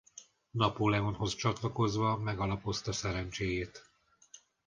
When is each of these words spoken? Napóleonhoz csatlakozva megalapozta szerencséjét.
Napóleonhoz 0.53 1.35
csatlakozva 1.35 2.17
megalapozta 2.17 2.91
szerencséjét. 2.91 3.91